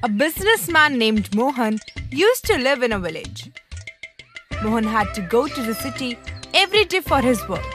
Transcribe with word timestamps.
A 0.00 0.08
businessman 0.08 0.96
named 0.96 1.34
Mohan 1.34 1.80
used 2.12 2.44
to 2.44 2.56
live 2.56 2.84
in 2.84 2.92
a 2.92 3.00
village. 3.00 3.50
Mohan 4.62 4.84
had 4.84 5.12
to 5.14 5.22
go 5.22 5.48
to 5.48 5.60
the 5.60 5.74
city 5.74 6.16
every 6.54 6.84
day 6.84 7.00
for 7.00 7.20
his 7.20 7.40
work, 7.48 7.66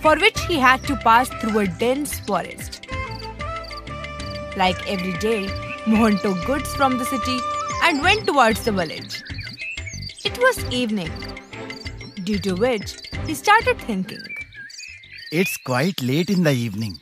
for 0.00 0.16
which 0.16 0.40
he 0.46 0.58
had 0.58 0.82
to 0.84 0.96
pass 0.96 1.28
through 1.28 1.58
a 1.58 1.66
dense 1.66 2.18
forest. 2.20 2.86
Like 4.56 4.88
every 4.88 5.12
day, 5.18 5.46
Mohan 5.86 6.16
took 6.16 6.42
goods 6.46 6.74
from 6.74 6.96
the 6.96 7.04
city 7.04 7.38
and 7.82 8.00
went 8.00 8.26
towards 8.26 8.64
the 8.64 8.72
village. 8.72 9.22
It 10.24 10.38
was 10.38 10.64
evening, 10.70 11.12
due 12.24 12.38
to 12.38 12.54
which 12.54 12.94
he 13.26 13.34
started 13.34 13.78
thinking. 13.80 14.24
It's 15.30 15.58
quite 15.58 16.00
late 16.02 16.30
in 16.30 16.44
the 16.44 16.52
evening. 16.52 16.96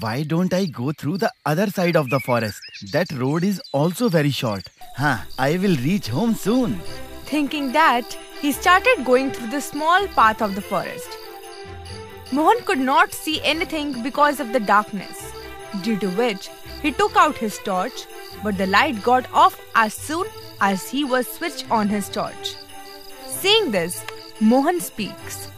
Why 0.00 0.24
don't 0.24 0.52
I 0.52 0.66
go 0.66 0.92
through 0.92 1.18
the 1.18 1.32
other 1.46 1.68
side 1.70 1.96
of 1.96 2.10
the 2.10 2.20
forest? 2.20 2.60
That 2.92 3.10
road 3.12 3.44
is 3.44 3.62
also 3.72 4.08
very 4.08 4.30
short. 4.30 4.68
Huh, 4.96 5.18
I 5.38 5.56
will 5.56 5.76
reach 5.76 6.08
home 6.08 6.34
soon. 6.34 6.78
Thinking 7.24 7.72
that, 7.72 8.16
he 8.40 8.52
started 8.52 9.04
going 9.04 9.30
through 9.30 9.48
the 9.48 9.60
small 9.60 10.06
path 10.08 10.42
of 10.42 10.54
the 10.54 10.60
forest. 10.60 11.08
Mohan 12.32 12.62
could 12.64 12.78
not 12.78 13.12
see 13.12 13.40
anything 13.42 14.02
because 14.02 14.40
of 14.40 14.52
the 14.52 14.60
darkness, 14.60 15.32
due 15.82 15.96
to 15.98 16.10
which 16.10 16.50
he 16.82 16.92
took 16.92 17.16
out 17.16 17.36
his 17.36 17.58
torch, 17.58 18.06
but 18.42 18.58
the 18.58 18.66
light 18.66 19.02
got 19.02 19.32
off 19.32 19.60
as 19.74 19.94
soon 19.94 20.26
as 20.60 20.88
he 20.90 21.04
was 21.04 21.26
switched 21.26 21.70
on 21.70 21.88
his 21.88 22.08
torch. 22.08 22.54
Seeing 23.26 23.70
this, 23.70 24.04
Mohan 24.40 24.80
speaks. 24.80 25.50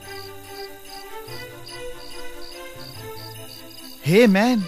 Hey 4.02 4.26
man, 4.26 4.62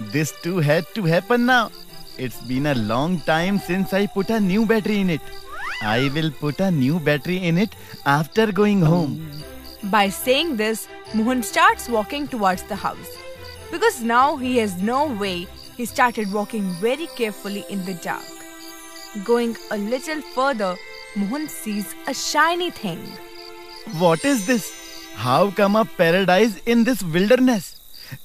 this 0.00 0.32
too 0.42 0.58
had 0.58 0.86
to 0.94 1.04
happen 1.04 1.46
now. 1.46 1.70
It's 2.16 2.40
been 2.42 2.66
a 2.66 2.74
long 2.76 3.20
time 3.20 3.58
since 3.58 3.92
I 3.92 4.06
put 4.06 4.30
a 4.30 4.38
new 4.38 4.64
battery 4.64 5.00
in 5.00 5.10
it. 5.10 5.20
I 5.82 6.10
will 6.14 6.30
put 6.30 6.60
a 6.60 6.70
new 6.70 7.00
battery 7.00 7.38
in 7.38 7.58
it 7.58 7.74
after 8.06 8.52
going 8.52 8.80
home. 8.80 9.28
By 9.84 10.10
saying 10.10 10.56
this, 10.56 10.86
Mohan 11.12 11.42
starts 11.42 11.88
walking 11.88 12.28
towards 12.28 12.62
the 12.62 12.76
house. 12.76 13.18
Because 13.72 14.00
now 14.00 14.36
he 14.36 14.58
has 14.58 14.80
no 14.80 15.08
way, 15.08 15.48
he 15.76 15.84
started 15.84 16.32
walking 16.32 16.62
very 16.74 17.08
carefully 17.16 17.64
in 17.68 17.84
the 17.84 17.94
dark. 17.94 18.22
Going 19.24 19.56
a 19.72 19.76
little 19.76 20.22
further, 20.22 20.76
Mohan 21.16 21.48
sees 21.48 21.96
a 22.06 22.14
shiny 22.14 22.70
thing. 22.70 23.00
What 23.98 24.24
is 24.24 24.46
this? 24.46 24.72
How 25.14 25.50
come 25.50 25.74
a 25.74 25.84
paradise 25.84 26.60
in 26.64 26.84
this 26.84 27.02
wilderness? 27.02 27.73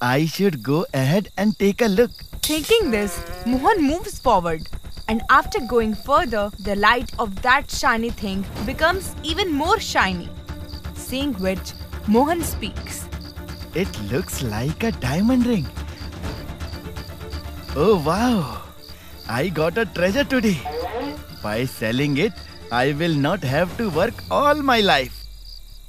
I 0.01 0.25
should 0.25 0.63
go 0.63 0.85
ahead 0.93 1.29
and 1.37 1.57
take 1.57 1.81
a 1.81 1.87
look. 1.87 2.11
Thinking 2.41 2.91
this, 2.91 3.21
Mohan 3.45 3.83
moves 3.83 4.19
forward, 4.19 4.67
and 5.07 5.21
after 5.29 5.59
going 5.59 5.93
further, 5.95 6.51
the 6.59 6.75
light 6.75 7.11
of 7.19 7.41
that 7.41 7.69
shiny 7.69 8.09
thing 8.09 8.45
becomes 8.65 9.15
even 9.23 9.51
more 9.51 9.79
shiny. 9.79 10.29
Seeing 10.95 11.33
which, 11.35 11.73
Mohan 12.07 12.41
speaks. 12.43 13.07
It 13.75 14.01
looks 14.11 14.41
like 14.41 14.83
a 14.83 14.91
diamond 14.91 15.45
ring. 15.45 15.67
Oh 17.75 18.01
wow! 18.03 18.63
I 19.27 19.49
got 19.49 19.77
a 19.77 19.85
treasure 19.85 20.23
today. 20.23 20.59
By 21.43 21.65
selling 21.65 22.17
it, 22.17 22.33
I 22.71 22.93
will 22.93 23.13
not 23.13 23.43
have 23.43 23.77
to 23.77 23.89
work 23.89 24.23
all 24.29 24.55
my 24.55 24.81
life. 24.81 25.25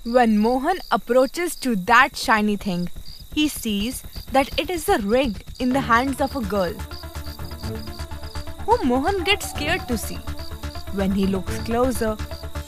When 0.04 0.38
Mohan 0.38 0.78
approaches 0.90 1.56
to 1.56 1.76
that 1.76 2.16
shiny 2.16 2.56
thing, 2.56 2.90
he 3.34 3.48
sees 3.48 4.02
that 4.32 4.58
it 4.58 4.70
is 4.70 4.88
a 4.88 4.98
ring 4.98 5.36
in 5.58 5.70
the 5.70 5.80
hands 5.80 6.20
of 6.20 6.34
a 6.36 6.40
girl, 6.40 6.72
whom 8.66 8.88
Mohan 8.88 9.24
gets 9.24 9.50
scared 9.50 9.86
to 9.88 9.98
see. 9.98 10.18
When 10.94 11.12
he 11.12 11.26
looks 11.26 11.58
closer, 11.58 12.16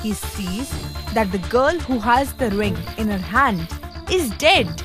he 0.03 0.13
sees 0.13 0.71
that 1.15 1.33
the 1.33 1.39
girl 1.51 1.79
who 1.79 1.99
has 1.99 2.33
the 2.35 2.51
ring 2.51 2.77
in 2.99 3.09
her 3.09 3.19
hand 3.19 3.67
is 4.11 4.31
dead. 4.37 4.83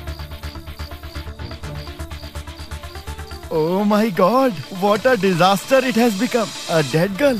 Oh 3.50 3.84
my 3.84 4.10
god, 4.10 4.52
what 4.80 5.06
a 5.06 5.16
disaster 5.16 5.78
it 5.78 5.94
has 5.94 6.18
become! 6.18 6.48
A 6.70 6.82
dead 6.82 7.16
girl! 7.16 7.36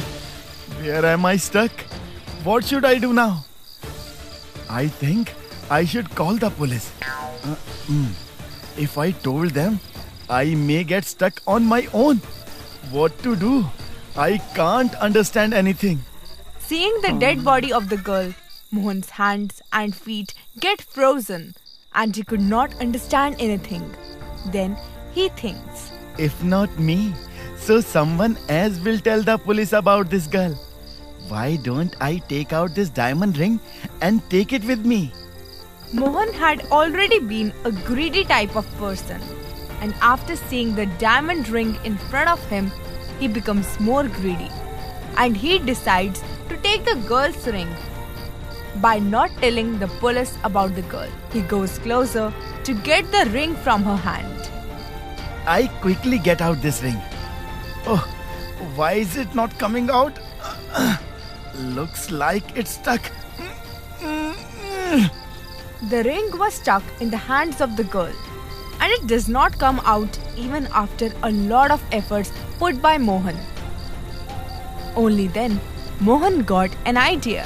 Where 0.80 1.04
am 1.04 1.26
I 1.26 1.36
stuck? 1.36 1.70
What 2.44 2.64
should 2.64 2.84
I 2.84 2.98
do 2.98 3.12
now? 3.12 3.44
I 4.70 4.86
think 4.86 5.34
I 5.70 5.84
should 5.84 6.14
call 6.14 6.36
the 6.36 6.50
police. 6.50 6.90
Uh, 7.02 7.56
mm. 7.86 8.27
If 8.78 8.96
I 8.96 9.10
told 9.10 9.50
them, 9.50 9.80
I 10.30 10.54
may 10.54 10.84
get 10.84 11.04
stuck 11.04 11.42
on 11.46 11.64
my 11.64 11.88
own. 11.92 12.18
What 12.90 13.18
to 13.24 13.34
do? 13.34 13.66
I 14.16 14.38
can't 14.54 14.94
understand 14.96 15.52
anything. 15.52 15.98
Seeing 16.60 17.00
the 17.02 17.12
dead 17.18 17.38
hmm. 17.38 17.44
body 17.44 17.72
of 17.72 17.88
the 17.88 17.96
girl, 17.96 18.32
Mohan's 18.70 19.10
hands 19.10 19.60
and 19.72 19.96
feet 19.96 20.34
get 20.60 20.80
frozen 20.82 21.54
and 21.94 22.14
he 22.14 22.22
could 22.22 22.40
not 22.40 22.74
understand 22.80 23.36
anything. 23.38 23.94
Then 24.52 24.76
he 25.12 25.28
thinks, 25.30 25.90
If 26.18 26.42
not 26.44 26.78
me, 26.78 27.14
so 27.56 27.80
someone 27.80 28.38
else 28.48 28.78
will 28.80 28.98
tell 28.98 29.22
the 29.22 29.38
police 29.38 29.72
about 29.72 30.10
this 30.10 30.26
girl. 30.26 30.52
Why 31.28 31.56
don't 31.56 31.96
I 32.00 32.18
take 32.28 32.52
out 32.52 32.74
this 32.74 32.90
diamond 32.90 33.38
ring 33.38 33.60
and 34.00 34.22
take 34.30 34.52
it 34.52 34.64
with 34.64 34.86
me? 34.86 35.12
Mohan 35.92 36.34
had 36.34 36.66
already 36.70 37.18
been 37.18 37.52
a 37.64 37.72
greedy 37.72 38.22
type 38.22 38.56
of 38.56 38.70
person, 38.76 39.22
and 39.80 39.94
after 40.02 40.36
seeing 40.36 40.74
the 40.74 40.84
diamond 40.98 41.48
ring 41.48 41.78
in 41.82 41.96
front 41.96 42.28
of 42.28 42.44
him, 42.50 42.70
he 43.18 43.26
becomes 43.26 43.80
more 43.80 44.06
greedy 44.06 44.50
and 45.16 45.36
he 45.36 45.58
decides 45.58 46.22
to 46.48 46.56
take 46.58 46.84
the 46.84 46.94
girl's 47.08 47.46
ring. 47.46 47.74
By 48.82 48.98
not 48.98 49.30
telling 49.40 49.78
the 49.78 49.88
police 49.88 50.36
about 50.44 50.74
the 50.74 50.82
girl, 50.82 51.08
he 51.32 51.40
goes 51.40 51.78
closer 51.78 52.32
to 52.64 52.74
get 52.74 53.10
the 53.10 53.28
ring 53.30 53.56
from 53.56 53.82
her 53.82 53.96
hand. 53.96 54.50
I 55.46 55.68
quickly 55.80 56.18
get 56.18 56.42
out 56.42 56.60
this 56.60 56.82
ring. 56.82 57.00
Oh, 57.86 58.04
why 58.76 58.92
is 58.92 59.16
it 59.16 59.34
not 59.34 59.58
coming 59.58 59.90
out? 59.90 60.18
Looks 61.56 62.10
like 62.10 62.56
it's 62.56 62.72
stuck. 62.72 63.00
The 65.90 66.02
ring 66.04 66.36
was 66.38 66.52
stuck 66.52 66.82
in 67.00 67.08
the 67.08 67.16
hands 67.16 67.62
of 67.62 67.74
the 67.76 67.84
girl, 67.84 68.12
and 68.78 68.92
it 68.92 69.06
does 69.06 69.26
not 69.26 69.58
come 69.58 69.80
out 69.86 70.18
even 70.36 70.66
after 70.66 71.10
a 71.22 71.30
lot 71.30 71.70
of 71.70 71.82
efforts 71.92 72.30
put 72.58 72.82
by 72.82 72.98
Mohan. 72.98 73.38
Only 74.96 75.28
then, 75.28 75.58
Mohan 76.00 76.42
got 76.42 76.76
an 76.84 76.98
idea. 76.98 77.44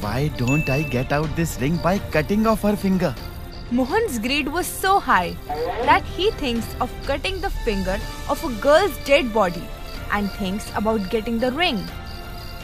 Why 0.00 0.28
don't 0.36 0.70
I 0.70 0.82
get 0.82 1.10
out 1.10 1.34
this 1.34 1.60
ring 1.60 1.76
by 1.78 1.98
cutting 1.98 2.46
off 2.46 2.62
her 2.62 2.76
finger? 2.76 3.12
Mohan's 3.72 4.20
greed 4.20 4.46
was 4.46 4.68
so 4.68 5.00
high 5.00 5.36
that 5.90 6.04
he 6.04 6.30
thinks 6.42 6.76
of 6.80 6.92
cutting 7.06 7.40
the 7.40 7.50
finger 7.50 7.98
of 8.28 8.44
a 8.44 8.52
girl's 8.60 8.96
dead 9.04 9.32
body 9.34 9.66
and 10.12 10.30
thinks 10.32 10.70
about 10.76 11.10
getting 11.10 11.40
the 11.40 11.50
ring. 11.50 11.82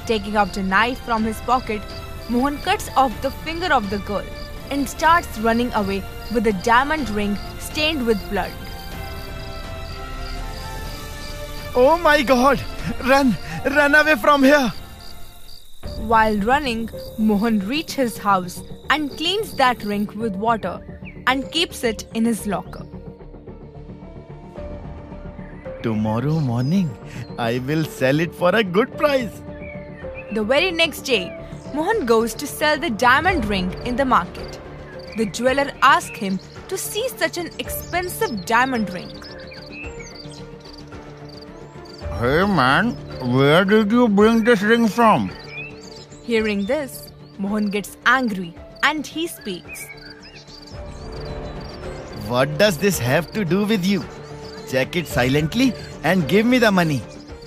Taking 0.07 0.37
out 0.37 0.57
a 0.57 0.63
knife 0.63 1.01
from 1.01 1.25
his 1.25 1.41
pocket, 1.41 1.83
Mohan 2.29 2.59
cuts 2.59 2.91
off 2.97 3.23
the 3.23 3.33
finger 3.33 3.73
of 3.73 3.91
the 3.91 3.99
girl 4.11 4.25
and 4.71 4.89
starts 4.89 5.39
running 5.39 5.73
away 5.75 6.03
with 6.33 6.45
the 6.45 6.53
diamond 6.65 7.11
ring 7.11 7.37
stained 7.59 8.07
with 8.07 8.19
blood. 8.31 8.53
Oh 11.75 11.99
my 11.99 12.23
god! 12.23 12.61
Run! 13.05 13.37
Run 13.65 13.95
away 13.95 14.17
from 14.17 14.43
here! 14.43 14.73
While 15.99 16.39
running, 16.39 16.91
Mohan 17.19 17.61
reaches 17.61 17.97
his 17.97 18.19
house 18.19 18.63
and 18.89 19.17
cleans 19.17 19.55
that 19.55 19.85
ring 19.85 20.07
with 20.17 20.35
water 20.35 20.81
and 21.27 21.51
keeps 21.53 21.85
it 21.85 22.05
in 22.15 22.25
his 22.25 22.47
locker. 22.47 22.87
Tomorrow 25.83 26.41
morning, 26.41 26.91
I 27.39 27.59
will 27.61 27.85
sell 27.85 28.19
it 28.19 28.35
for 28.35 28.55
a 28.55 28.65
good 28.65 28.97
price. 28.99 29.43
The 30.33 30.43
very 30.43 30.71
next 30.71 31.03
day, 31.03 31.37
Mohan 31.73 32.05
goes 32.05 32.35
to 32.35 32.47
sell 32.47 32.79
the 32.79 32.91
diamond 32.91 33.45
ring 33.45 33.73
in 33.87 33.97
the 33.97 34.05
market. 34.05 34.50
The 35.21 35.27
jeweler 35.27 35.71
asks 35.83 36.19
him 36.19 36.39
to 36.69 36.79
see 36.79 37.07
such 37.11 37.37
an 37.37 37.51
expensive 37.59 38.47
diamond 38.47 38.91
ring. 38.91 39.11
Hey 42.21 42.47
man, 42.47 42.93
where 43.35 43.67
did 43.67 43.93
you 43.93 44.09
bring 44.09 44.45
this 44.45 44.63
ring 44.63 44.89
from? 44.89 45.31
Hearing 46.23 46.65
this, 46.65 47.13
Mohan 47.37 47.69
gets 47.69 47.99
angry 48.07 48.55
and 48.83 49.07
he 49.07 49.27
speaks. 49.27 49.85
What 52.29 52.57
does 52.57 52.79
this 52.79 52.99
have 52.99 53.31
to 53.33 53.45
do 53.45 53.67
with 53.67 53.85
you? 53.85 54.03
Check 54.71 54.97
it 54.97 55.07
silently 55.07 55.75
and 56.03 56.27
give 56.29 56.47
me 56.47 56.57
the 56.57 56.73
money. 56.73 57.03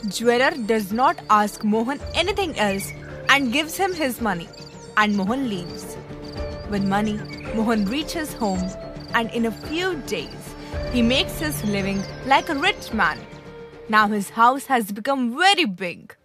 Jeweler 0.10 0.52
does 0.68 0.94
not 0.94 1.18
ask 1.32 1.64
Mohan 1.64 2.00
anything 2.14 2.56
else 2.60 2.92
and 3.30 3.52
gives 3.52 3.76
him 3.76 3.96
his 3.96 4.22
money, 4.22 4.48
and 4.96 5.18
Mohan 5.18 5.50
leaves. 5.50 5.98
With 6.70 6.84
money, 6.84 7.20
Mohan 7.54 7.86
reaches 7.86 8.34
home, 8.34 8.68
and 9.14 9.30
in 9.32 9.46
a 9.46 9.52
few 9.52 9.96
days, 10.08 10.56
he 10.92 11.02
makes 11.02 11.40
his 11.40 11.64
living 11.66 12.02
like 12.26 12.50
a 12.50 12.56
rich 12.56 12.92
man. 12.94 13.20
Now 13.90 14.08
his 14.08 14.30
house 14.32 14.66
has 14.66 14.92
become 14.92 15.38
very 15.38 15.66
big. 15.66 16.16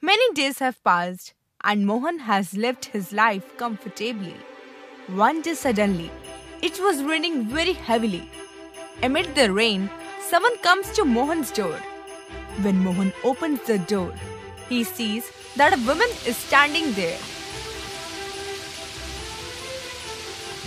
Many 0.00 0.32
days 0.34 0.58
have 0.58 0.82
passed 0.82 1.34
and 1.62 1.86
Mohan 1.86 2.18
has 2.20 2.54
lived 2.54 2.86
his 2.86 3.12
life 3.12 3.56
comfortably. 3.56 4.34
One 5.08 5.42
day 5.42 5.54
suddenly, 5.54 6.10
it 6.62 6.80
was 6.80 7.02
raining 7.02 7.48
very 7.48 7.72
heavily. 7.72 8.30
Amid 9.02 9.34
the 9.34 9.52
rain, 9.52 9.90
someone 10.20 10.56
comes 10.58 10.90
to 10.92 11.04
Mohan's 11.04 11.50
door. 11.50 11.78
When 12.62 12.82
Mohan 12.82 13.12
opens 13.24 13.60
the 13.66 13.78
door, 13.78 14.12
he 14.68 14.84
sees 14.84 15.30
that 15.56 15.74
a 15.74 15.86
woman 15.86 16.08
is 16.26 16.36
standing 16.36 16.92
there. 16.92 17.18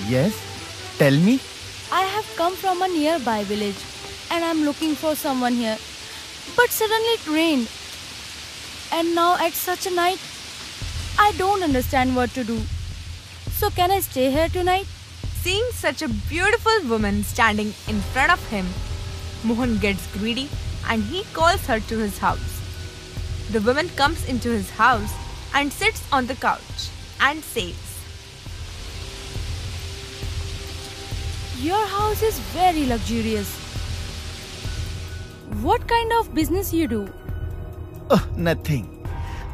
Yes? 0.08 0.34
Tell 0.98 1.16
me. 1.16 1.40
I 1.92 2.02
have 2.04 2.26
come 2.36 2.56
from 2.56 2.82
a 2.82 2.88
nearby 2.88 3.44
village 3.44 3.82
and 4.32 4.44
I'm 4.44 4.64
looking 4.64 4.96
for 4.96 5.16
someone 5.16 5.54
here. 5.54 5.78
But 6.56 6.70
suddenly 6.70 7.14
it 7.18 7.28
rained. 7.28 7.70
And 8.92 9.16
now 9.16 9.38
at 9.38 9.54
such 9.54 9.88
a 9.88 9.92
night, 9.92 10.20
I 11.18 11.32
don't 11.38 11.64
understand 11.64 12.16
what 12.16 12.30
to 12.32 12.44
do. 12.44 12.62
So 13.52 13.70
can 13.70 13.92
I 13.92 14.00
stay 14.00 14.32
here 14.32 14.50
tonight? 14.50 14.88
Seeing 15.42 15.66
such 15.72 16.02
a 16.02 16.10
beautiful 16.10 16.90
woman 16.90 17.24
standing 17.24 17.74
in 17.88 18.02
front 18.14 18.32
of 18.32 18.46
him, 18.50 18.68
Mohan 19.44 19.78
gets 19.78 20.06
greedy 20.18 20.50
and 20.88 21.04
he 21.04 21.24
calls 21.34 21.66
her 21.68 21.80
to 21.80 21.98
his 21.98 22.18
house. 22.18 22.62
The 23.52 23.62
woman 23.62 23.90
comes 23.90 24.28
into 24.28 24.50
his 24.50 24.70
house 24.70 25.14
and 25.54 25.72
sits 25.72 26.04
on 26.12 26.28
the 26.28 26.36
couch 26.36 26.90
and 27.20 27.44
says, 27.44 27.89
Your 31.62 31.86
house 31.88 32.22
is 32.24 32.40
very 32.52 32.86
luxurious. 32.86 33.54
What 35.62 35.86
kind 35.90 36.14
of 36.14 36.34
business 36.34 36.72
you 36.74 36.88
do? 36.88 37.12
Oh, 38.10 38.26
nothing. 38.38 39.06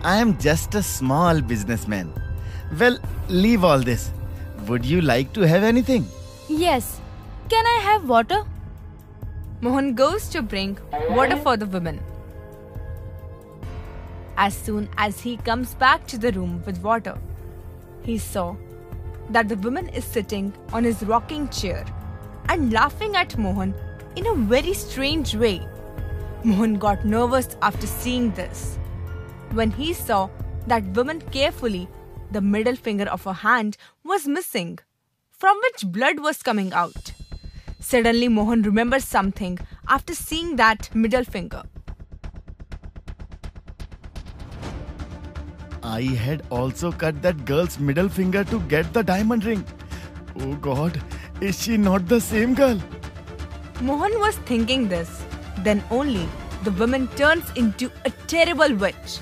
I 0.04 0.18
am 0.18 0.38
just 0.38 0.76
a 0.76 0.84
small 0.84 1.42
businessman. 1.42 2.14
Well, 2.80 3.00
leave 3.28 3.64
all 3.64 3.80
this. 3.80 4.12
Would 4.68 4.86
you 4.86 5.02
like 5.02 5.34
to 5.34 5.42
have 5.42 5.64
anything? 5.64 6.06
Yes. 6.48 7.02
Can 7.50 7.66
I 7.66 7.80
have 7.82 8.08
water? 8.08 8.44
Mohan 9.62 9.96
goes 9.96 10.30
to 10.30 10.44
bring 10.44 10.78
water 11.10 11.38
for 11.38 11.58
the 11.58 11.66
women. 11.66 12.00
As 14.38 14.54
soon 14.54 14.90
as 14.98 15.22
he 15.22 15.38
comes 15.38 15.74
back 15.74 16.06
to 16.08 16.20
the 16.20 16.32
room 16.34 16.62
with 16.68 16.84
water, 16.84 17.18
he 18.04 18.20
saw 18.20 18.56
that 19.30 19.50
the 19.50 19.58
woman 19.58 19.88
is 19.90 20.06
sitting 20.06 20.54
on 20.74 20.84
his 20.84 21.04
rocking 21.04 21.50
chair 21.50 21.86
and 22.50 22.72
laughing 22.72 23.16
at 23.16 23.38
Mohan 23.38 23.74
in 24.16 24.28
a 24.28 24.36
very 24.36 24.74
strange 24.74 25.36
way. 25.36 25.68
Mohan 26.44 26.76
got 26.76 27.06
nervous 27.06 27.58
after 27.62 27.88
seeing 27.88 28.32
this. 28.32 28.78
When 29.52 29.72
he 29.72 29.94
saw 29.94 30.30
that 30.68 30.84
woman 30.96 31.22
carefully, 31.22 31.88
the 32.32 32.42
middle 32.42 32.76
finger 32.76 33.06
of 33.06 33.24
her 33.24 33.34
hand 33.34 33.78
was 34.04 34.28
missing, 34.28 34.80
from 35.32 35.58
which 35.58 35.92
blood 35.92 36.20
was 36.20 36.44
coming 36.44 36.74
out. 36.74 37.14
Suddenly, 37.80 38.28
Mohan 38.30 38.64
remembers 38.64 39.06
something 39.06 39.60
after 39.88 40.14
seeing 40.16 40.56
that 40.56 40.94
middle 40.96 41.24
finger. 41.24 41.64
I 45.86 46.02
had 46.02 46.42
also 46.50 46.92
cut 46.92 47.22
that 47.22 47.46
girl's 47.46 47.78
middle 47.78 48.10
finger 48.10 48.44
to 48.46 48.60
get 48.62 48.92
the 48.92 49.04
diamond 49.04 49.46
ring. 49.46 49.64
Oh 50.40 50.56
god, 50.56 51.00
is 51.40 51.62
she 51.62 51.78
not 51.78 52.08
the 52.08 52.20
same 52.20 52.56
girl? 52.56 52.80
Mohan 53.82 54.18
was 54.20 54.36
thinking 54.38 54.88
this. 54.88 55.24
Then 55.60 55.84
only 55.92 56.28
the 56.64 56.72
woman 56.72 57.08
turns 57.10 57.52
into 57.56 57.92
a 58.04 58.10
terrible 58.34 58.76
witch. 58.76 59.20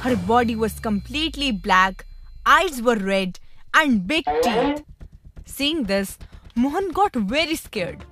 Her 0.00 0.16
body 0.16 0.56
was 0.56 0.80
completely 0.80 1.52
black, 1.52 2.04
eyes 2.44 2.82
were 2.82 2.96
red, 2.96 3.38
and 3.72 4.04
big 4.04 4.24
teeth. 4.42 4.82
Seeing 5.44 5.84
this, 5.84 6.18
Mohan 6.56 6.90
got 6.90 7.14
very 7.14 7.54
scared. 7.54 8.04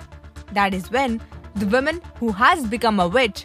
That 0.52 0.72
is 0.72 0.88
when 0.90 1.20
the 1.56 1.66
woman 1.66 2.00
who 2.20 2.30
has 2.30 2.64
become 2.64 3.00
a 3.00 3.08
witch 3.08 3.44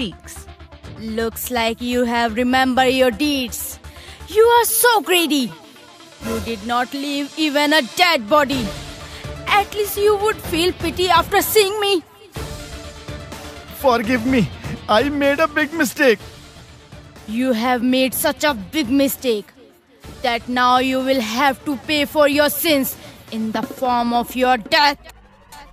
speaks. 0.00 0.46
Looks 0.98 1.50
like 1.50 1.80
you 1.82 2.04
have 2.04 2.36
remembered 2.36 2.94
your 2.98 3.10
deeds. 3.10 3.78
You 4.28 4.44
are 4.58 4.64
so 4.64 5.00
greedy. 5.02 5.52
You 6.26 6.40
did 6.40 6.64
not 6.66 6.94
leave 6.94 7.38
even 7.38 7.74
a 7.74 7.82
dead 7.96 8.28
body. 8.28 8.66
At 9.46 9.74
least 9.74 9.98
you 9.98 10.16
would 10.22 10.36
feel 10.36 10.72
pity 10.72 11.08
after 11.08 11.42
seeing 11.42 11.78
me. 11.80 12.02
Forgive 13.82 14.26
me. 14.26 14.48
I 14.88 15.08
made 15.10 15.38
a 15.38 15.48
big 15.48 15.74
mistake. 15.74 16.18
You 17.28 17.52
have 17.52 17.82
made 17.82 18.14
such 18.14 18.44
a 18.44 18.54
big 18.54 18.90
mistake 18.90 19.52
that 20.22 20.48
now 20.48 20.78
you 20.78 21.00
will 21.00 21.20
have 21.20 21.64
to 21.66 21.76
pay 21.88 22.04
for 22.06 22.26
your 22.28 22.48
sins 22.48 22.96
in 23.32 23.52
the 23.52 23.62
form 23.62 24.14
of 24.14 24.34
your 24.34 24.56
death. 24.56 25.12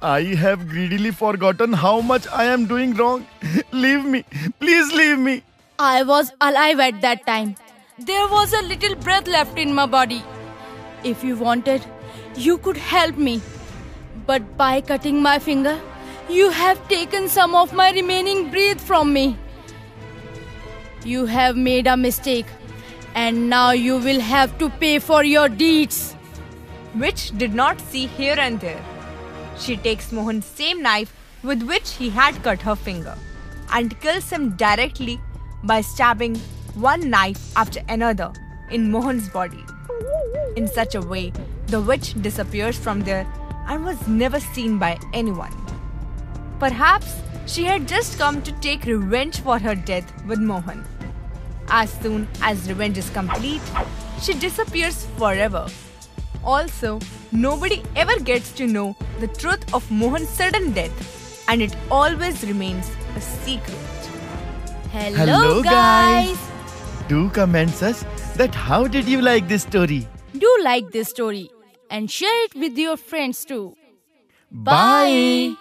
I 0.01 0.21
have 0.35 0.69
greedily 0.69 1.09
forgotten 1.09 1.73
how 1.73 2.01
much 2.01 2.27
I 2.27 2.43
am 2.45 2.67
doing 2.67 2.93
wrong. 2.93 3.25
leave 3.71 4.05
me. 4.05 4.23
Please 4.59 4.93
leave 4.93 5.17
me. 5.17 5.41
I 5.79 6.03
was 6.03 6.31
alive 6.39 6.79
at 6.79 7.01
that 7.01 7.25
time. 7.25 7.55
There 7.97 8.27
was 8.27 8.53
a 8.53 8.61
little 8.61 8.95
breath 8.95 9.27
left 9.27 9.57
in 9.57 9.73
my 9.73 9.87
body. 9.87 10.21
If 11.03 11.23
you 11.23 11.35
wanted, 11.35 11.83
you 12.35 12.59
could 12.59 12.77
help 12.77 13.17
me. 13.17 13.41
But 14.27 14.55
by 14.55 14.81
cutting 14.81 15.21
my 15.21 15.39
finger, 15.39 15.79
you 16.29 16.51
have 16.51 16.87
taken 16.87 17.27
some 17.27 17.55
of 17.55 17.73
my 17.73 17.91
remaining 17.91 18.51
breath 18.51 18.79
from 18.79 19.13
me. 19.13 19.35
You 21.03 21.25
have 21.25 21.55
made 21.55 21.87
a 21.87 21.97
mistake, 21.97 22.45
and 23.15 23.49
now 23.49 23.71
you 23.71 23.97
will 23.97 24.19
have 24.19 24.57
to 24.59 24.69
pay 24.69 24.99
for 24.99 25.23
your 25.23 25.49
deeds. 25.49 26.15
Witch 26.95 27.35
did 27.37 27.55
not 27.55 27.81
see 27.81 28.05
here 28.05 28.35
and 28.37 28.59
there. 28.59 28.96
She 29.59 29.77
takes 29.77 30.11
Mohan's 30.11 30.45
same 30.45 30.81
knife 30.81 31.13
with 31.43 31.63
which 31.63 31.91
he 31.93 32.09
had 32.09 32.41
cut 32.43 32.61
her 32.61 32.75
finger 32.75 33.15
and 33.71 33.99
kills 34.01 34.29
him 34.29 34.55
directly 34.55 35.19
by 35.63 35.81
stabbing 35.81 36.35
one 36.75 37.09
knife 37.09 37.55
after 37.55 37.81
another 37.89 38.31
in 38.71 38.91
Mohan's 38.91 39.29
body. 39.29 39.63
In 40.55 40.67
such 40.67 40.95
a 40.95 41.01
way, 41.01 41.33
the 41.67 41.81
witch 41.81 42.13
disappears 42.21 42.77
from 42.77 43.01
there 43.01 43.25
and 43.67 43.83
was 43.83 44.07
never 44.07 44.39
seen 44.39 44.77
by 44.77 44.97
anyone. 45.13 45.53
Perhaps 46.59 47.15
she 47.45 47.63
had 47.63 47.87
just 47.87 48.17
come 48.17 48.41
to 48.41 48.51
take 48.59 48.85
revenge 48.85 49.39
for 49.41 49.59
her 49.59 49.75
death 49.75 50.11
with 50.25 50.39
Mohan. 50.39 50.85
As 51.69 51.91
soon 51.91 52.27
as 52.41 52.67
revenge 52.69 52.97
is 52.97 53.09
complete, 53.09 53.61
she 54.21 54.33
disappears 54.33 55.05
forever. 55.17 55.67
Also, 56.47 56.97
nobody 57.33 57.83
ever 57.97 58.17
gets 58.19 58.53
to 58.53 58.65
know 58.65 58.95
the 59.19 59.27
truth 59.27 59.73
of 59.73 59.89
Mohan's 59.91 60.29
sudden 60.29 60.71
death, 60.71 61.49
and 61.49 61.61
it 61.61 61.75
always 61.91 62.41
remains 62.45 62.89
a 63.17 63.21
secret. 63.21 63.75
Hello, 64.93 65.17
Hello, 65.17 65.63
guys. 65.63 66.37
guys. 66.37 67.09
Do 67.09 67.29
comment 67.31 67.83
us 67.83 68.05
that 68.37 68.55
how 68.55 68.87
did 68.87 69.09
you 69.09 69.21
like 69.21 69.49
this 69.49 69.63
story? 69.63 70.07
Do 70.37 70.57
like 70.63 70.91
this 70.91 71.09
story 71.09 71.49
and 71.89 72.09
share 72.09 72.45
it 72.45 72.55
with 72.55 72.77
your 72.77 72.95
friends 72.95 73.43
too. 73.43 73.75
Bye. 74.49 75.55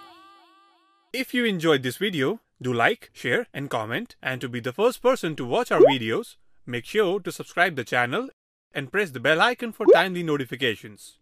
If 1.11 1.33
you 1.33 1.43
enjoyed 1.43 1.83
this 1.83 1.97
video, 1.97 2.39
do 2.61 2.73
like, 2.73 3.09
share 3.11 3.47
and 3.53 3.69
comment 3.69 4.15
and 4.23 4.39
to 4.39 4.47
be 4.47 4.61
the 4.61 4.71
first 4.71 5.01
person 5.01 5.35
to 5.35 5.45
watch 5.45 5.69
our 5.69 5.81
videos, 5.81 6.37
make 6.65 6.85
sure 6.85 7.19
to 7.19 7.31
subscribe 7.31 7.75
the 7.75 7.83
channel 7.83 8.29
and 8.77 8.91
press 8.91 9.09
the 9.09 9.19
bell 9.19 9.41
icon 9.41 9.71
for 9.71 9.87
timely 9.91 10.21
notifications. 10.21 11.17